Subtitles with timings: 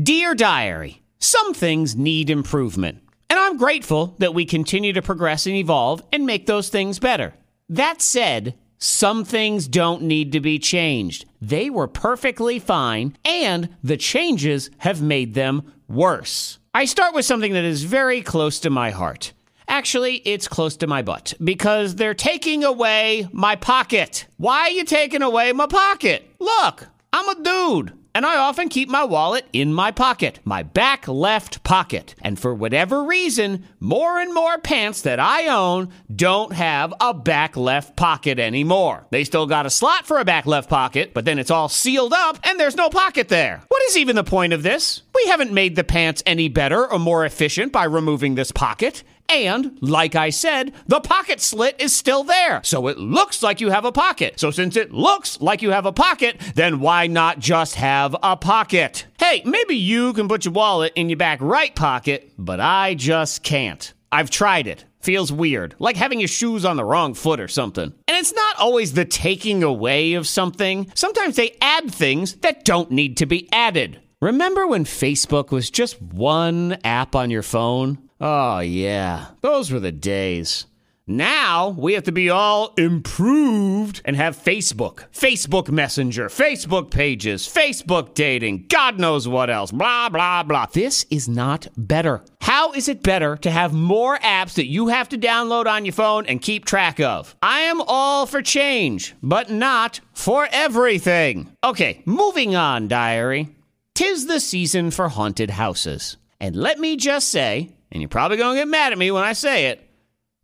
[0.00, 5.54] Dear Diary, some things need improvement, and I'm grateful that we continue to progress and
[5.54, 7.34] evolve and make those things better.
[7.68, 11.26] That said, some things don't need to be changed.
[11.42, 16.58] They were perfectly fine, and the changes have made them worse.
[16.72, 19.34] I start with something that is very close to my heart.
[19.68, 24.26] Actually, it's close to my butt because they're taking away my pocket.
[24.38, 26.30] Why are you taking away my pocket?
[26.38, 27.92] Look, I'm a dude.
[28.14, 32.14] And I often keep my wallet in my pocket, my back left pocket.
[32.20, 37.56] And for whatever reason, more and more pants that I own don't have a back
[37.56, 39.06] left pocket anymore.
[39.10, 42.12] They still got a slot for a back left pocket, but then it's all sealed
[42.12, 43.62] up and there's no pocket there.
[43.68, 45.02] What is even the point of this?
[45.14, 49.04] We haven't made the pants any better or more efficient by removing this pocket.
[49.32, 52.60] And, like I said, the pocket slit is still there.
[52.64, 54.38] So it looks like you have a pocket.
[54.38, 58.36] So since it looks like you have a pocket, then why not just have a
[58.36, 59.06] pocket?
[59.18, 63.42] Hey, maybe you can put your wallet in your back right pocket, but I just
[63.42, 63.94] can't.
[64.12, 64.84] I've tried it.
[65.00, 67.94] Feels weird, like having your shoes on the wrong foot or something.
[68.06, 70.92] And it's not always the taking away of something.
[70.94, 73.98] Sometimes they add things that don't need to be added.
[74.20, 77.98] Remember when Facebook was just one app on your phone?
[78.24, 80.66] Oh, yeah, those were the days.
[81.08, 88.14] Now we have to be all improved and have Facebook, Facebook Messenger, Facebook pages, Facebook
[88.14, 90.66] dating, God knows what else, blah, blah, blah.
[90.66, 92.22] This is not better.
[92.40, 95.92] How is it better to have more apps that you have to download on your
[95.92, 97.34] phone and keep track of?
[97.42, 101.50] I am all for change, but not for everything.
[101.64, 103.48] Okay, moving on, diary.
[103.94, 106.18] Tis the season for haunted houses.
[106.38, 109.22] And let me just say, and you're probably going to get mad at me when
[109.22, 109.86] I say it,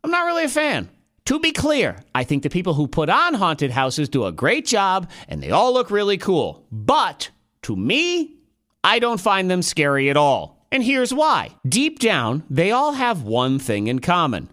[0.03, 0.87] I'm not really a fan.
[1.25, 4.65] To be clear, I think the people who put on haunted houses do a great
[4.65, 6.65] job and they all look really cool.
[6.71, 7.29] But
[7.63, 8.35] to me,
[8.83, 10.65] I don't find them scary at all.
[10.71, 11.55] And here's why.
[11.67, 14.49] Deep down, they all have one thing in common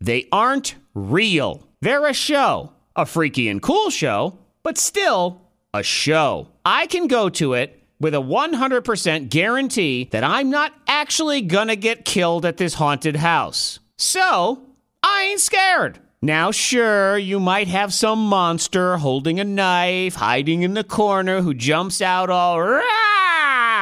[0.00, 1.66] they aren't real.
[1.82, 5.42] They're a show, a freaky and cool show, but still
[5.74, 6.48] a show.
[6.64, 12.04] I can go to it with a 100% guarantee that I'm not actually gonna get
[12.04, 13.78] killed at this haunted house.
[13.98, 14.62] So,
[15.02, 16.00] I ain't scared.
[16.22, 21.54] Now, sure, you might have some monster holding a knife, hiding in the corner, who
[21.54, 22.80] jumps out all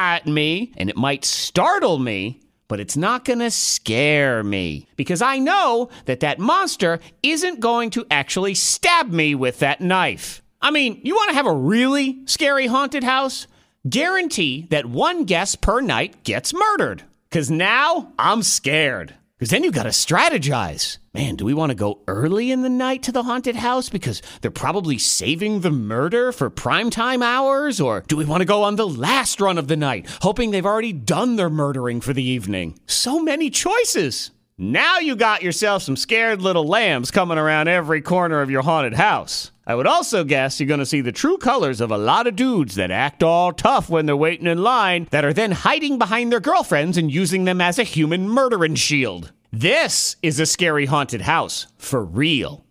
[0.09, 4.87] at me, and it might startle me, but it's not gonna scare me.
[4.95, 10.41] Because I know that that monster isn't going to actually stab me with that knife.
[10.61, 13.47] I mean, you wanna have a really scary haunted house?
[13.87, 17.03] Guarantee that one guest per night gets murdered.
[17.29, 19.15] Because now I'm scared.
[19.37, 20.97] Because then you got to strategize.
[21.13, 24.21] Man, do we want to go early in the night to the haunted house because
[24.41, 27.79] they're probably saving the murder for primetime hours?
[27.79, 30.65] Or do we want to go on the last run of the night, hoping they've
[30.65, 32.77] already done their murdering for the evening?
[32.85, 34.31] So many choices.
[34.61, 38.93] Now you got yourself some scared little lambs coming around every corner of your haunted
[38.93, 39.51] house.
[39.65, 42.35] I would also guess you're going to see the true colors of a lot of
[42.35, 46.29] dudes that act all tough when they're waiting in line, that are then hiding behind
[46.29, 49.31] their girlfriends and using them as a human murdering shield.
[49.49, 52.65] This is a scary haunted house, for real.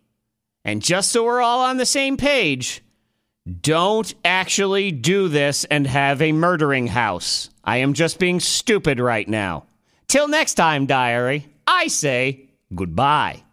[0.66, 2.82] And just so we're all on the same page,
[3.62, 7.48] don't actually do this and have a murdering house.
[7.64, 9.64] I am just being stupid right now.
[10.06, 11.46] Till next time, diary,
[11.78, 13.44] I say goodbye.